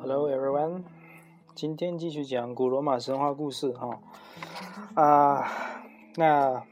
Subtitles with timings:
[0.00, 0.82] Hello everyone，
[1.54, 4.00] 今天继续讲古罗马神话故事哈
[4.94, 5.44] 啊，
[6.16, 6.64] 那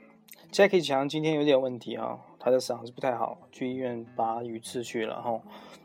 [0.50, 5.40] Jackie 强今天有点问题啊，他的嗓子不太好，去医院拔鱼刺去了哈。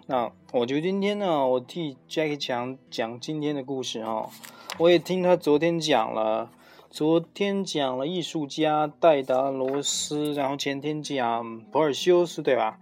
[0.08, 4.30] 那我就今天呢，我替 Jackie 强讲今天的故事哈。
[4.80, 6.50] 我也听他昨天讲了，
[6.94, 12.80] 昨天讲了艺术家戴达罗斯，然后前天讲普尔修斯，对吧？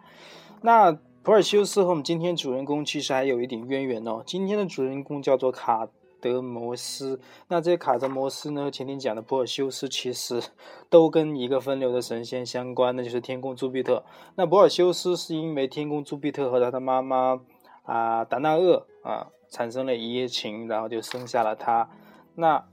[0.62, 0.92] 那
[1.24, 4.22] 普尔修斯和我们今天主人公其实还有一点渊源哦。
[4.28, 5.88] 今天的主人公叫做卡
[6.20, 7.22] 德摩斯。
[7.48, 10.44] 那这卡德摩斯呢，前天讲的普尔修斯其实
[10.90, 14.04] 都跟一个分流的神仙相关，那就是天宫朱庇特。
[14.36, 17.40] 那普尔修斯是因为天宫朱庇特和他的妈妈
[17.84, 21.90] 啊达那厄啊产生了一夜情，然后就生下了他。
[22.36, 22.66] 那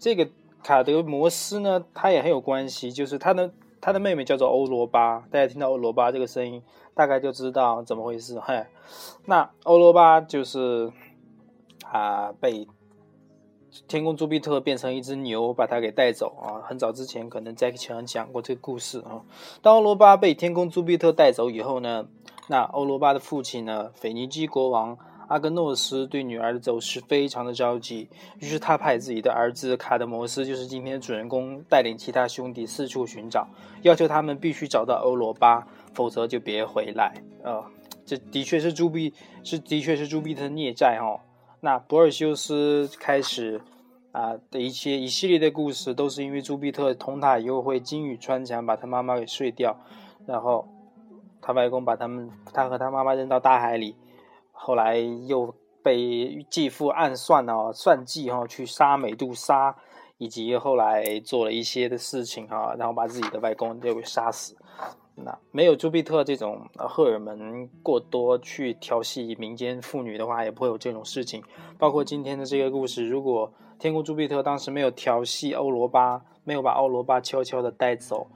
[0.00, 0.28] 这个
[0.64, 5.20] 卡德摩斯呢，他也很有关系，就是他的他的妹妹叫做欧罗巴。
[5.30, 6.60] 大家听到欧罗巴这个声音。
[6.96, 8.66] 大概就知道怎么回事，嘿，
[9.24, 10.92] 那欧罗巴就是
[11.90, 12.68] 啊，被
[13.88, 16.62] 天宫朱庇特变成一只牛，把他给带走啊。
[16.64, 19.22] 很早之前可能在前讲过这个故事啊。
[19.60, 22.06] 当欧罗巴被天宫朱庇特带走以后呢，
[22.46, 24.96] 那欧罗巴的父亲呢，腓尼基国王。
[25.28, 28.08] 阿格诺斯对女儿的走失非常的着急，
[28.40, 33.48] 于是他派自己的儿子卡德摩斯，就是今天的主人公，带领其他兄弟四处寻找，
[33.82, 37.14] 要求他们必须找到欧罗巴，否则就别回来。
[37.42, 37.64] 呃，
[38.04, 41.20] 这的确是朱庇，是的确是朱庇特的孽债哦。
[41.60, 43.60] 那博尔修斯开始
[44.12, 49.76] 啊的一些一系列的故事，都是因为朱庇特同塔又会金雨穿墙，把他妈妈给睡掉，
[50.26, 50.68] 然后
[51.40, 53.96] 他外公把他们，他和他妈妈扔到大海里。
[54.56, 59.76] 后来又被继父暗算哦，算计哈，去杀美杜莎，
[60.16, 64.56] 以及后来做了一些的事情哈，然后把自己的外公就给杀死。
[65.16, 71.44] 那没有朱庇特这种荷尔蒙过多去调戏民间妇女的话，也不会有这种事情。
[71.78, 78.26] 包括今天的这个故事，如果天宫朱庇特当时没有调戏欧罗巴，没有把欧罗巴悄悄的带走，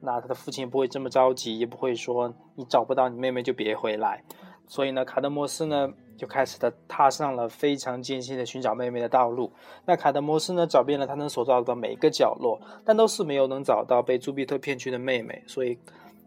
[0.00, 4.24] 那他的父亲不会这么着急，也不会说你找不到你妹妹就别回来。
[4.68, 9.52] 所以呢，卡德摩斯呢就开始的踏上了非常艰辛的寻找妹妹的道路。
[9.86, 15.42] 那卡德摩斯呢找遍了他能所到的每一个角落，但都是没有能找到被朱庇特骗去的妹妹。
[15.46, 15.78] 所以，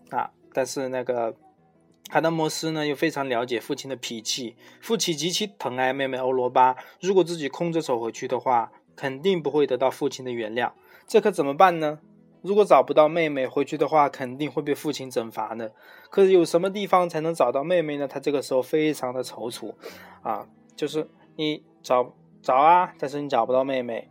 [0.09, 1.35] 啊，但是那个
[2.09, 6.75] 卡德摩斯呢又非常了解父亲的脾气，父亲极其疼爱妹妹欧罗巴。
[6.99, 10.71] 如果自己空着手回去的话，肯定不会得到父亲的原谅。
[11.07, 11.99] 这可怎么办呢？
[12.41, 15.71] 如果找不到妹妹回去的话，肯定会被父亲惩罚的。
[16.09, 18.07] 可是有什么地方才能找到妹妹呢？
[18.07, 19.73] 他这个时候非常的踌躇，
[20.23, 24.09] 啊，就是你找找啊，但是你找不到妹妹，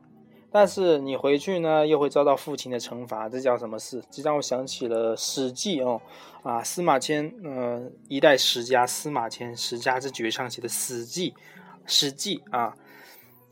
[0.53, 4.03] 但是你回去呢又会遭到父亲的惩罚，这叫什么事？
[4.11, 6.01] 这让我想起了《史记》哦，
[6.45, 11.31] 啊，司马迁，嗯，一代史家司马迁，史家之绝唱写的《史记》，
[11.85, 12.75] 《史记》啊，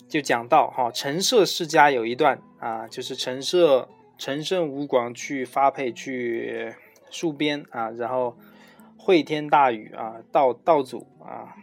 [0.09, 3.89] 就讲到哈，陈涉世家有一段啊，就是陈涉。
[4.19, 6.75] 陈胜吴广去发配去
[7.11, 8.37] 戍边啊，然后
[8.99, 11.55] 会天大雨啊，道道阻啊，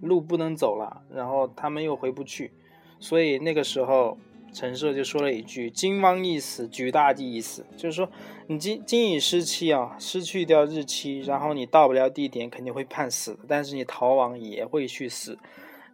[0.00, 2.52] 路不能走了，然后他们又回不去，
[2.98, 4.18] 所以那个时候
[4.52, 8.10] 陈涉就说了一句：“今王一死，举大地一死。”就是说
[8.48, 15.38] 你今今已失期啊，失去掉日期，然后你到不了地点，肯定会判死，但是你逃亡也会去死。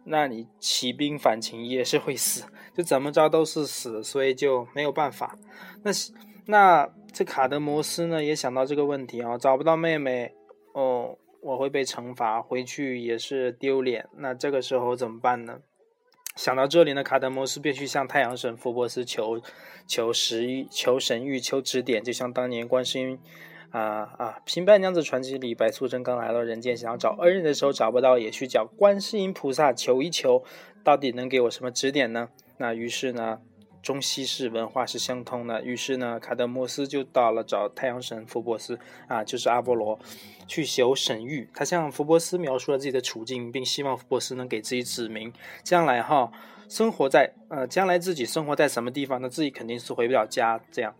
[0.09, 2.43] 那你起兵反秦也是会死，
[2.75, 5.37] 就怎么着都是死，所以就没有办法。
[5.83, 5.91] 那
[6.47, 10.33] 那这卡德摩斯呢也想到这个问题啊，找不到妹妹，
[10.73, 14.07] 哦，我会被惩罚，回去也是丢脸。
[14.17, 15.59] 那这个时候怎么办呢？
[16.35, 19.39] 想到这里呢，卡德摩斯便去向太阳神福波斯求
[19.85, 23.19] 求神欲、求神谕、求指点，就像当年观世音。
[23.71, 23.81] 啊
[24.17, 24.35] 啊！
[24.45, 30.43] 《平白娘子传奇》里，白素贞刚来到人间，想要找恩人的时候找不到，也去找观世音菩萨求一求，
[30.83, 32.29] 到底能给我什么指点呢？
[32.57, 33.39] 那于是呢，
[33.83, 35.63] 中西式文化是相通的。
[35.63, 39.99] 于是呢，卡德摩斯就到了找太阳神福波斯啊，就是阿波罗，
[40.47, 41.47] 去求神谕。
[41.53, 45.31] 他向福波斯描述了自己的处境，并希望福波斯能给自己指明
[45.63, 46.31] 将来哈
[46.67, 50.95] 生活在呃将来自己生活在什么地方，那自己肯定是回不了家这样。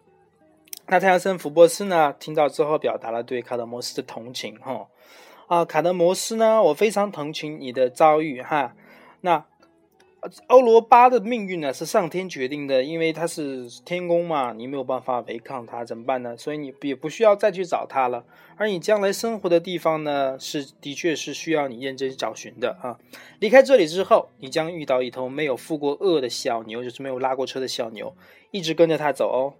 [0.91, 2.15] 那太阳神福波斯呢？
[2.19, 4.87] 听到之后，表达了对卡德摩斯的同情，哈
[5.45, 8.75] 啊，卡德摩斯呢，我非常同情你的遭遇，哈。
[9.21, 9.45] 那
[10.47, 16.35] 欧罗巴的命运呢，是上天决定的，因为他是天宫嘛，你没有办法违抗他，怎么办呢？
[16.35, 18.25] 所以你也不需要再去找他了。
[18.57, 22.97] 而你将来生活的地方呢，是的确是需要你认真找寻的啊。
[23.39, 28.15] 离开这里之后，你将遇到一头没有负过恶的小牛，就是没有拉过车的小牛，
[28.49, 29.53] 一直跟着他走哦。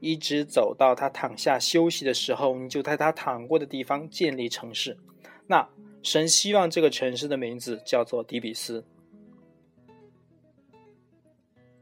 [0.00, 4.98] 一直走到他躺下休息的时候，你就在他躺过的地方建立城市。
[5.46, 5.68] 那
[6.02, 8.84] 神希望这个城市的名字叫做底比斯，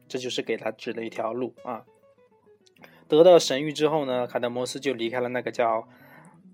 [0.08, 1.84] 这就是给他指了一条路啊。
[3.08, 5.88] 得到神谕之后呢，卡德摩斯就离开了那个叫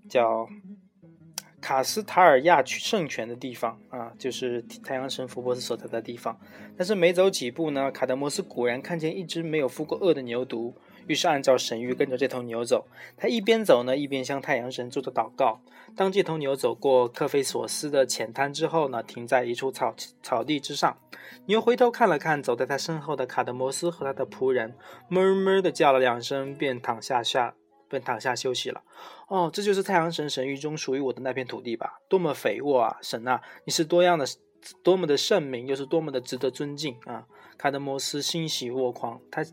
[0.09, 0.47] 叫。
[1.61, 6.39] 卡斯塔尔亚圣泉的地方啊，就是太阳神福波斯所在的地方。
[6.77, 10.73] 但是没走几步呢，卡德摩斯果然看见一只没有孵过恶的牛犊，
[11.09, 12.87] 于是按照神谕跟着这头牛走。
[13.17, 15.59] 他一边走呢，一边向太阳神做着祷告。
[15.95, 20.95] 当这头牛走过克菲索斯的浅滩之后呢，停在一处草草地之上。
[21.47, 24.75] 牛回头看了看走在他身后的卡德摩斯和他的仆人，
[25.09, 27.55] 哞哞的叫了两声，便躺下下。
[27.89, 28.83] 便躺下休息了。
[29.29, 31.99] 哦，这就是太阳神神域中属于我的那片土地吧？
[32.07, 32.97] 多么肥沃啊！
[33.01, 34.23] 神啊，你是多样的，
[34.83, 37.25] 多么的圣明，又是多么的值得尊敬啊！
[37.57, 39.43] 卡德摩斯欣喜若狂，他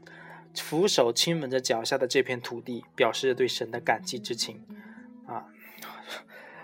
[0.56, 4.64] 俯首亲吻着脚下的这片土地，表示对神的感激之情。
[5.26, 5.46] 啊，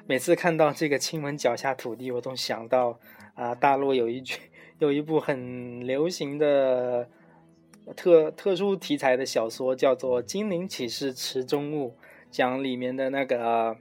[0.06, 2.98] 每次看到这个亲吻脚下土地，我都想到
[3.34, 4.38] 啊，大陆有一句，
[4.78, 7.08] 有一部很流行的。
[7.96, 11.96] 特特殊题材的小说叫做《精灵启示池中物》，
[12.30, 13.76] 讲里面的那个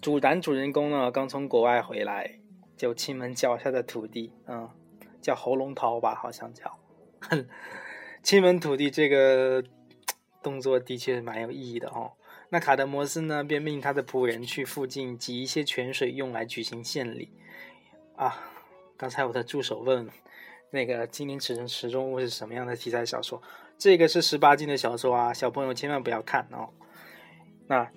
[0.00, 2.38] 主男主人公呢，刚从国外回来，
[2.76, 4.70] 就亲吻脚下的土地，嗯，
[5.20, 6.78] 叫喉咙桃吧，好像叫，
[7.18, 7.48] 哼
[8.22, 9.62] 亲吻土地这个
[10.42, 12.12] 动作的确蛮有意义的哦。
[12.50, 17.30] 那卡德摩斯呢，便命他的仆人去附近挤一些泉水，用来举行献礼。
[18.16, 18.42] 啊，
[18.96, 20.08] 刚才我的助手问。
[20.72, 23.42] 那个《精灵池中池中物》是什么样的题材小说？
[23.76, 26.70] 这个是十八禁的小说啊，小朋友千万不要看哦。
[27.66, 27.90] 那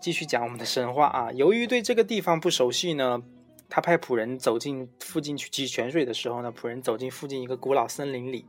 [0.00, 1.32] 继续讲我们的神话啊。
[1.32, 3.20] 由于对这个地方不熟悉呢，
[3.68, 8.46] 他派仆人走进附近去汲泉水的时候呢，仆人走进附近一个古老森林里。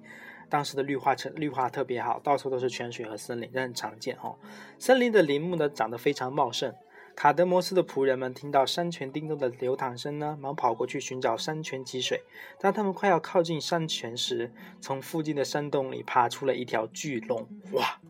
[0.51, 4.35] 当时的绿化成绿化特别好，到处都是泉水和森林，这很常见哦。
[4.77, 6.75] 森林的林木呢，长得非常茂盛。
[7.15, 12.21] 卡德摩斯的仆人们听到山泉叮咚的流淌声呢，忙跑过去寻找山泉汲水。
[12.59, 14.51] 当他们快要靠近山泉时，
[14.81, 17.47] 从附近的山洞里爬出了一条巨龙。
[17.71, 18.01] 哇，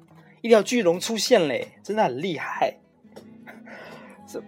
[0.41, 2.77] 一条巨龙出现嘞，真的很厉害。
[4.27, 4.43] 这。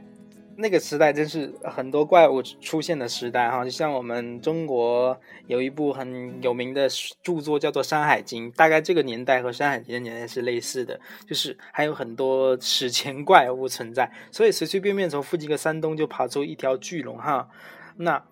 [0.55, 6.87] 那个时代真是很多怪物出现的时代哈，就像我们中国有一部很有名的
[7.21, 17.49] 著作叫做《山海经》，大概这个年代和《山海经》的年代是类似的，就是还有很多史前怪物存在，所以随随便便从附近的山东就跑出一条巨龙哈。
[17.97, 18.23] 那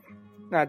[0.50, 0.68] 那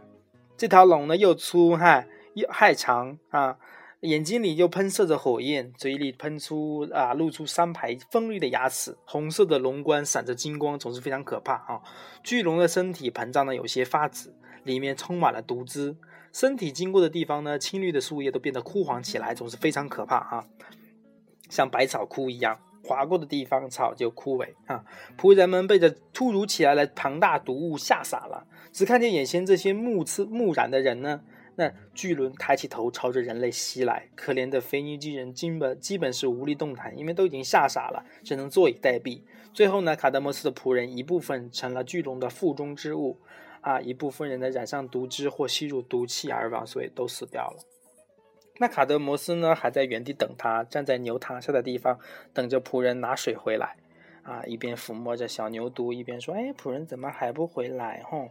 [0.56, 2.04] 这条龙呢又粗哈
[2.34, 3.56] 又害长啊。
[4.02, 11.80] 眼睛里就喷射着火焰，嘴里喷出啊，露出三排锋利的牙齿，红色的龙冠闪着金光，总是非常可怕啊！
[12.24, 14.34] 巨龙的身体膨胀的有些发紫，
[14.64, 15.96] 里面充满了毒汁，
[16.32, 20.44] 身体经过的地方呢，青绿的树叶都变得枯黄起来，总是非常可怕啊！
[21.48, 24.84] 像百草枯一样，划过的地方草就枯萎啊！
[25.16, 31.20] 仆人们被这突如其来的庞大毒物吓傻了，只看见眼前这些目刺目染的人呢。
[31.54, 39.20] 那巨轮抬起头朝着人类袭来，可怜的腓尼基人基本基本是无力动弹，因为都已经吓傻了，只能坐以待毙。
[39.52, 43.18] 最后呢，卡德摩斯的仆人一部分成了巨龙的腹中之物，
[43.60, 47.58] 啊，一部分人呢染上毒汁或吸入毒气而亡，所以都死掉了。
[48.58, 51.98] 那卡德摩斯呢还在原地等他，站在牛躺下的地方，
[52.32, 53.76] 等着仆人拿水回来，
[54.22, 58.02] 啊，一边抚摸着小牛犊，一边说：“哎，仆人怎么还不回来？
[58.08, 58.30] 吼，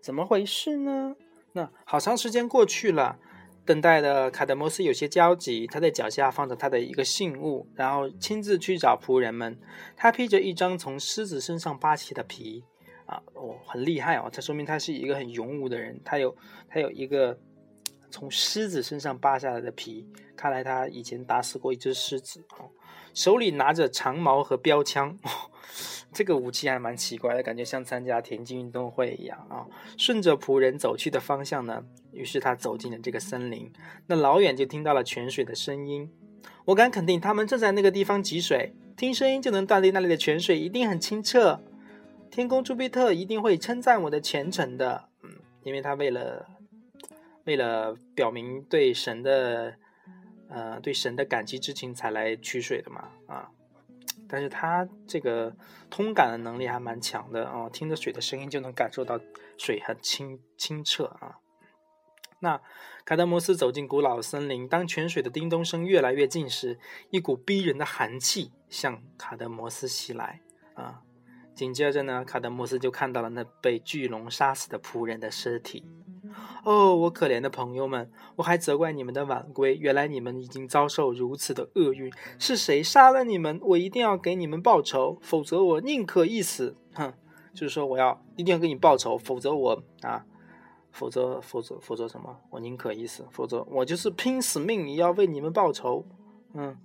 [0.00, 1.14] 怎么回事呢？”
[1.52, 3.18] 那好长时间过去了，
[3.64, 5.66] 等待的卡德摩斯有些焦急。
[5.66, 9.58] 他在脚下放着他的一个信物，然后亲自去找仆人们。
[9.96, 12.64] 他披着一张从狮子身上扒起的皮，
[13.06, 14.28] 啊，哦，很厉害哦！
[14.32, 16.00] 这说明他是一个很勇武的人。
[16.04, 16.34] 他有
[16.68, 17.38] 他有一个
[18.10, 22.70] 从狮子身上扒下来的皮，看来他以前打死过一只狮子哦。
[23.14, 25.18] 手里拿着长矛和标枪。
[26.12, 29.64] 这个武器还蛮奇怪的，感觉像参加田径运动会一样啊！
[29.96, 33.72] 顺着仆人走去的方向呢，于是他走进了这个森林。
[34.08, 36.10] 那老远就听到了泉水的声音，
[36.66, 38.74] 我敢肯定他们正在那个地方汲水。
[38.94, 41.62] 听声音就能断定那里的泉水一定很清澈。
[42.30, 45.30] 天宫朱庇特一定会称赞我的虔诚的，嗯，
[45.62, 46.46] 因为他为了
[47.44, 49.76] 为了表明对神的
[50.52, 53.50] 呃对神的感激之情才来取水的嘛，啊。
[54.28, 55.54] 但是他这个
[55.90, 59.20] 通感的能力还蛮强的啊，听着水的声音就能感受到
[59.58, 61.38] 水很清清澈啊。
[62.40, 62.60] 那
[63.04, 66.78] 卡德摩斯走进古老森林，当泉水的叮咚声越来越近时，
[67.10, 70.40] 一股逼人的寒气向卡德摩斯袭来
[70.74, 71.02] 啊。
[71.54, 75.84] 紧接着呢，卡德摩斯就看到了那被巨龙杀死的仆人的尸体
[76.64, 79.74] 哦，我可怜的朋友们，我还责怪你们的晚归。
[79.76, 83.58] 原来你们已经遭受如此的厄运，是谁杀了你们？
[83.62, 86.76] 我一定要给你们报仇，否则我宁可一死。
[86.94, 87.12] 哼，
[87.52, 90.24] 就是说我要一定要给你报仇，否则我啊，
[90.90, 92.36] 否则否则否则什么？
[92.50, 96.06] 我宁可一死，否则我就是拼死命也要为你们报仇。
[96.54, 96.76] 嗯，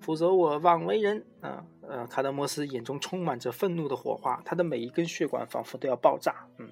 [0.00, 1.24] 否则我枉为人。
[1.40, 6.46] 啊呃，卡德摩斯眼中充满着愤怒的火花，他的每一根血管仿佛都要爆炸。
[6.58, 6.68] 嗯。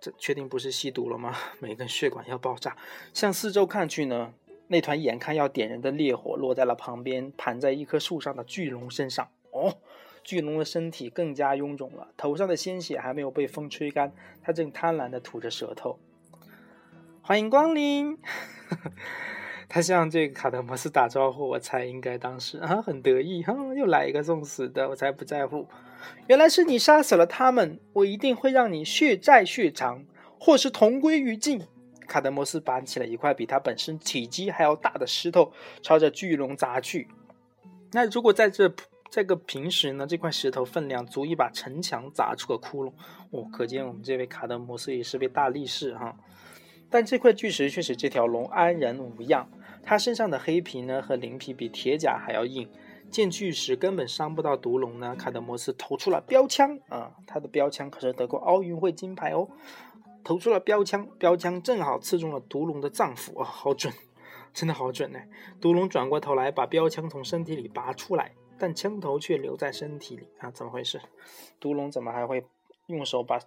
[0.00, 1.34] 这确定不是吸毒了吗？
[1.60, 2.76] 每根血管要爆炸。
[3.12, 4.32] 向四周看去呢，
[4.68, 9.28] 那团眼看要点燃的烈火落在了旁边盘在一棵树上的巨龙身上。
[9.52, 9.78] 哦，
[10.22, 14.12] 巨龙的身体更加臃肿了，头上的鲜血还没有被风吹干，
[14.42, 15.98] 它正贪婪地吐着舌头。
[17.22, 18.18] 欢迎光临！
[19.68, 25.66] 他向这个卡德摩斯打招呼，我猜应该当时啊很得意哈，又来一个送死的，我才不在乎。
[26.26, 30.04] 原来是你杀死了他们，我一定会让你血债血偿，
[30.38, 31.62] 或是同归于尽。
[32.06, 37.08] 卡德摩斯搬起了一块比他本身体积还要大的石头，朝着巨龙砸去。
[37.92, 38.72] 那如果在这
[39.10, 42.92] 这个平时呢，这块石头分量足以把城墙砸出个窟窿。
[43.30, 46.16] 哦，可见我们这位卡德摩斯也是位大力士哈。
[46.88, 49.48] 但这块巨石却使这条龙安然无恙，
[49.82, 52.68] 它身上的黑皮呢和鳞皮比铁甲还要硬。
[53.10, 57.12] 见巨石根本伤不到毒龙呢，卡德摩斯投出了标枪啊！
[57.26, 59.48] 他的标枪可是得过奥运会金牌哦。
[60.22, 63.94] 投出了标枪，标枪正好刺中了毒龙的脏腑啊，好准，
[64.52, 65.20] 真的好准呢！
[65.60, 71.00] 毒龙转过头来，把标枪从身体里拔出来，但枪头却留在身体里啊，怎么回事？
[71.60, 72.44] 毒龙怎么还会
[72.88, 73.38] 用手把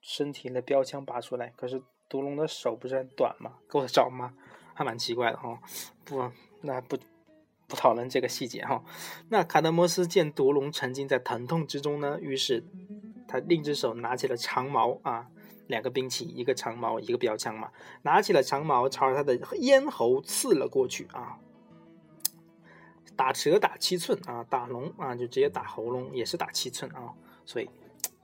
[0.00, 1.52] 身体的标枪拔出来？
[1.56, 3.54] 可是毒龙的手不是很短吗？
[3.66, 4.32] 够得着吗？
[4.74, 5.60] 还蛮奇怪的哈。
[6.04, 6.30] 不，
[6.60, 6.96] 那不。
[7.72, 8.84] 不讨论这个细节哈。
[9.30, 12.62] 那卡德摩斯见毒龙沉浸在疼痛之中呢，于是
[13.26, 15.28] 他另一只手拿起了长矛啊，
[15.68, 17.70] 两个兵器，一个长矛，一个标枪嘛，
[18.02, 21.38] 拿起了长矛，朝着他的咽喉刺了过去啊。
[23.16, 27.14] 打蛇打七寸啊，打龙啊就直接打喉咙，也是打七寸啊，
[27.46, 27.70] 所以。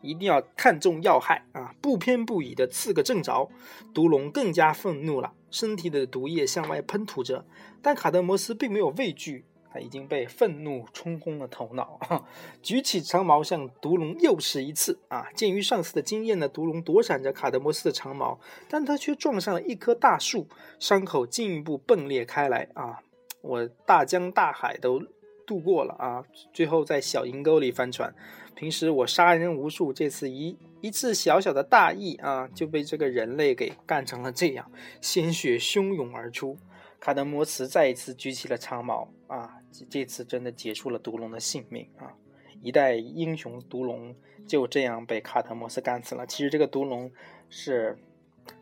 [0.00, 1.74] 一定要看中要害啊！
[1.80, 3.48] 不偏不倚的刺个正着。
[3.92, 7.44] 毒龙更加愤怒了，身体的毒液向外喷吐着。
[7.82, 11.98] 但卡德摩斯并没有畏惧，他已经被愤怒冲昏了头脑，
[12.62, 15.26] 举起长矛向毒龙又是一刺啊！
[15.34, 18.38] 鉴于上次的经验呢，毒龙躲闪着卡德摩斯的长矛，
[18.68, 20.46] 但他却撞上了一棵大树，
[20.78, 23.00] 伤口进一步迸裂开来啊！
[23.40, 25.00] 我大江大海都
[25.46, 28.14] 渡过了啊，最后在小阴沟里翻船。
[28.58, 34.68] 平时我杀人无数，这次一一次小小的大意啊，就被这个人类给干成了这样，
[35.00, 36.58] 鲜血汹涌而出。
[36.98, 42.12] 卡德摩茨再一次举起了长矛啊，这次真的结束了毒龙的性命啊！
[42.60, 44.12] 一代英雄毒龙
[44.44, 46.26] 就这样被卡德摩斯干死了。
[46.26, 47.12] 其实这个毒龙
[47.48, 47.96] 是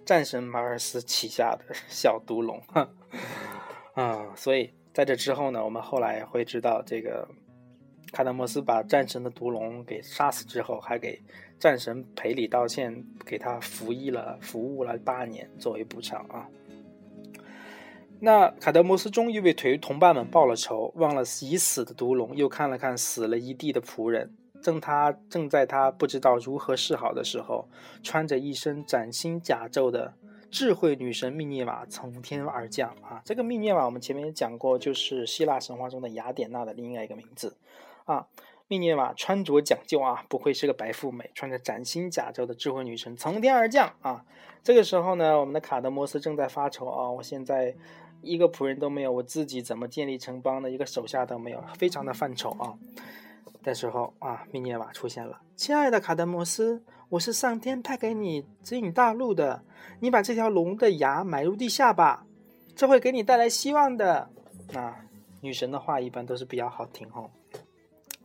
[0.04, 2.62] 战神马尔斯旗下的小毒龙，
[3.96, 7.26] 啊，所以在这之后呢，我们后来会知道这个。
[8.16, 11.20] 卡德摩斯把战神的毒龙给杀死之后，还给
[11.58, 16.48] 战神赔礼道歉，给他服役了，服务了八年作为补偿啊。
[18.18, 24.32] 那卡德摩斯终于为同同伴们报了仇，忘了已死的毒龙，又看了看死了一地的仆人。
[24.62, 27.68] 正他正在他不知道如何是好的时候，
[28.02, 30.14] 穿着一身崭新甲胄的
[30.50, 33.20] 智慧女神密涅瓦从天而降啊！
[33.26, 37.54] 这个密涅瓦我们前面也讲过，就是希腊神话中的雅典娜的另外一个名字。
[38.06, 38.26] 啊，
[38.66, 44.24] 密涅瓦穿着讲究啊，不愧是个白富美，穿着崭新甲胄的智慧女神从天而降啊。
[44.64, 47.74] 这个时候呢，我们的卡德摩斯正在发愁啊，我现在
[48.22, 52.74] 一个仆人都没有，我自己怎么建立城邦呢一个手下都没有，非常的犯愁啊。
[53.62, 59.62] 的时候啊，密涅瓦出现了，亲爱的卡德摩斯，我是上天派给你指引大路的，
[59.98, 62.24] 你把这条龙的牙埋入地下吧，
[62.76, 64.30] 这会给你带来希望的。
[64.72, 65.04] 啊，
[65.40, 67.28] 女神的话一般都是比较好听哦。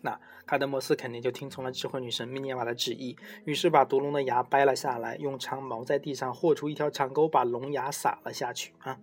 [0.01, 3.15] 那卡德摩斯肯定就听从了智慧女神密涅瓦的旨意，
[3.45, 8.73] 于是把毒龙的牙掰了下来，用长矛在地上豁出一条长沟，把龙牙撒了下去。
[8.79, 8.97] 啊，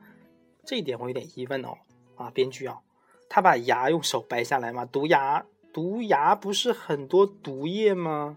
[0.64, 1.78] 这一点我有点疑问哦。
[2.16, 2.80] 啊，编剧啊，
[3.28, 4.84] 他把牙用手掰下来吗？
[4.84, 8.36] 毒牙，毒牙不是很多毒液吗？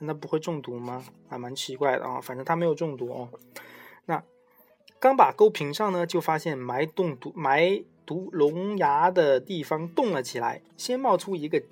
[0.00, 1.04] 那不会中毒吗？
[1.28, 2.20] 还蛮奇怪的啊。
[2.20, 3.28] 反正他没有中毒哦。
[4.06, 4.20] 那
[4.98, 11.62] 刚把沟平上呢，就发现埋洞毒埋毒龙牙的地方动了起来，先冒出一个。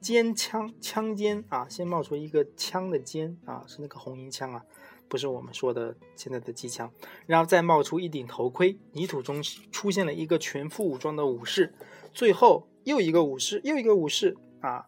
[0.00, 4.64] 尖枪枪尖啊，先冒出一个枪的尖啊，是那个红缨枪啊，
[5.08, 6.90] 不是我们说的现在的机枪。
[7.26, 11.74] 然后再冒出一顶头盔，泥土中出现了一个全副武装的武士，
[12.12, 14.86] 最后又一个武士，又一个武士啊，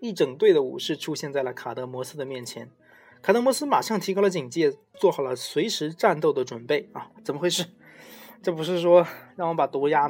[0.00, 2.70] 一整队的武士出现在了卡德摩斯的面前。
[3.22, 7.10] 卡德摩斯马上提高了警戒，做好了随时战斗的准备啊！
[7.24, 7.64] 怎么回事？
[8.42, 10.08] 这不是说让我把毒鸦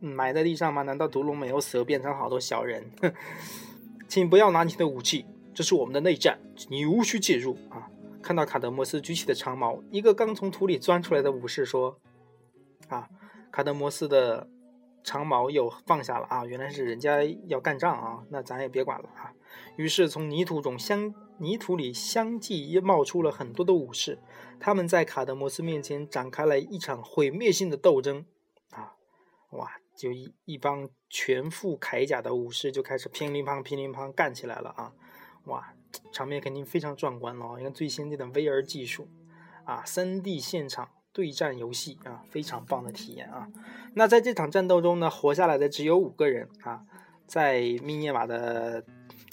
[0.00, 0.82] 埋在地上吗？
[0.82, 2.90] 难道毒龙没有死，变成好多小人？
[4.08, 6.38] 请不要拿你的武器，这是我们的内战，
[6.68, 7.90] 你无需介入啊！
[8.22, 11.98] 看到卡德摩斯举起的长矛，一个刚从土里钻出来的武士说
[12.88, 13.08] ：“啊，
[13.50, 14.48] 卡德摩斯的
[15.02, 16.44] 长矛又放下了啊！
[16.44, 18.24] 原来是人家要干仗啊！
[18.30, 19.32] 那咱也别管了啊！”
[19.76, 24.18] 于是从泥土中相泥土里相继冒出了很多的武士，
[24.58, 28.24] 他们在卡德摩斯面前展开了一场毁灭性的斗争
[28.70, 28.94] 啊！
[29.50, 29.70] 哇！
[29.96, 34.92] 就一一帮全副铠甲的武士就开始乒铃乓乒铃乓干起来了啊！
[35.44, 35.74] 哇，
[36.12, 37.56] 场面肯定非常壮观了。
[37.56, 39.08] 你看最先进的 VR 技术
[39.64, 43.48] 啊，3D 现场对战游戏啊，非常棒的体验啊。
[43.94, 46.84] 那在这场战斗中呢，活下来的只有五个人啊。
[47.26, 48.84] 在密涅瓦的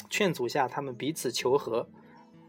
[0.09, 1.87] 劝阻下，他们彼此求和。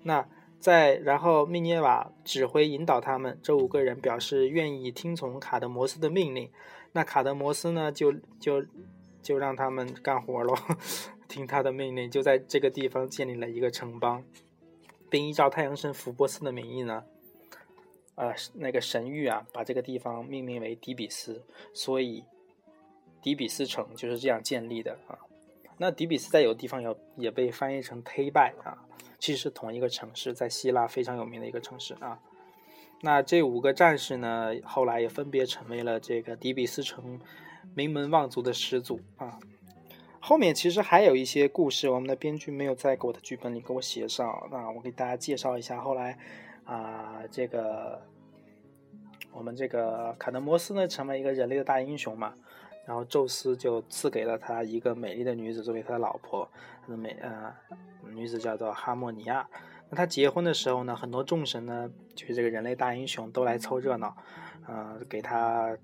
[0.02, 0.26] 那
[0.58, 6.50] 在然后密涅瓦指挥引导他们，这五个人表示愿意听从卡德摩斯的命令。
[6.96, 8.64] 那卡德摩斯呢，就就
[9.20, 10.54] 就让他们干活喽，
[11.26, 14.22] 听他的命令，就在这个地方建立了一个城邦，
[15.10, 17.04] 并依照太阳神福波斯的名义呢，
[18.14, 22.24] 呃，那个神谕啊，把这个地方命名为底比斯，所以
[23.20, 25.18] 底比斯城就是这样建立的啊。
[25.76, 28.78] 那底比斯在有的地方有也被翻译成忒拜啊，
[29.18, 32.20] 其实是同一个城市，在希腊非常有名的一个城市啊。
[33.04, 37.20] 那这五个战士呢，后来也分别成为了这个底比斯城
[37.74, 39.38] 名门望族的始祖啊。
[40.20, 44.48] 后面其实还有一些故事，我们的编剧没有在给我的剧本里给我写上。
[44.50, 46.18] 那我给大家介绍一下，后来
[46.64, 48.00] 啊，这个
[49.30, 52.32] 我们这个卡德摩斯呢，成为一个人类的大英雄嘛。
[52.86, 56.48] 然后宙斯就赐给了他一个美丽的女子作为他的老婆，
[56.82, 57.52] 他的美呃
[58.14, 59.46] 女子叫做哈莫尼亚。
[59.94, 64.16] 他结婚的时候呢，很多众神呢，就是这个人类大英雄都来凑热闹，
[64.66, 65.76] 呃，给他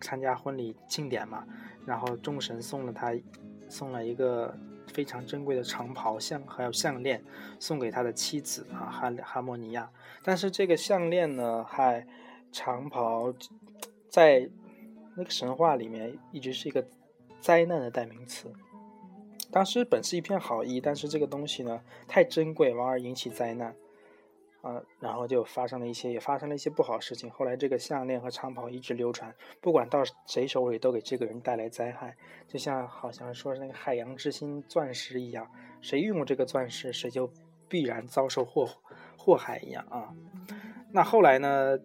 [0.00, 1.44] 参加婚礼庆典嘛。
[1.86, 3.12] 然后众神送了他，
[3.68, 4.56] 送了一个
[4.92, 7.22] 非常珍贵的长袍项，还有项链，
[7.60, 9.90] 送给他的妻子啊哈哈莫尼亚。
[10.22, 12.06] 但是这个项链呢，还
[12.50, 13.34] 长袍，
[14.08, 14.48] 在
[15.16, 16.86] 那个神话里面一直是一个
[17.40, 18.50] 灾难的代名词。
[19.54, 23.72] 当时本是一片好意，但是这个东西呢太珍贵，往而引起灾难，
[24.62, 27.30] 啊，然后就发生了一些，也发生了一些不好事情。
[27.30, 32.16] 后来这个项链和长袍一直流传，不管到谁手里都给这个人带来灾害，
[32.48, 35.48] 就像好像说是那个海洋之心钻石一样，
[35.80, 37.30] 谁用这个钻石，谁就
[37.68, 38.68] 必然遭受祸
[39.16, 40.12] 祸害一样啊。
[40.90, 41.78] 那后来呢，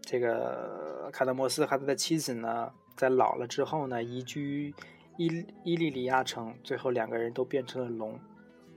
[0.00, 4.74] 这个卡德摩斯和他的妻子呢，在老了之后呢，移居。
[5.16, 8.18] 伊伊利里亚城，最后两个人都变成了龙，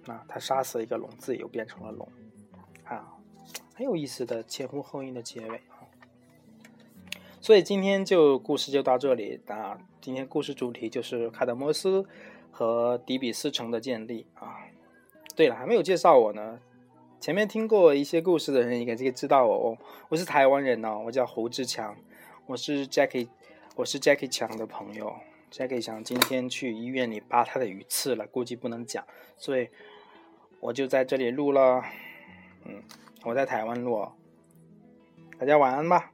[0.05, 2.07] 啊，他杀死了一个龙，自己又变成了龙，
[2.83, 3.13] 啊，
[3.73, 5.81] 很有意思的前呼后应的结尾啊。
[7.41, 9.79] 所以今天就故事就到这里啊。
[9.99, 12.05] 今天故事主题就是卡德摩斯
[12.51, 14.57] 和迪比斯城的建立啊。
[15.35, 16.59] 对了，还没有介绍我呢。
[17.19, 19.77] 前面听过一些故事的人应该这个知道我哦，
[20.09, 21.95] 我是台湾人哦，我叫胡志强，
[22.45, 23.27] 我是 Jackie，
[23.75, 25.15] 我是 Jackie 强的朋友。
[25.51, 29.05] Jackie 想今天去医院里拔他的鱼刺了，估计不能讲，
[29.37, 29.69] 所以
[30.59, 31.83] 我就在这里录了。
[32.65, 32.83] 嗯，
[33.23, 34.07] 我在台湾录，
[35.39, 36.11] 大家晚安吧。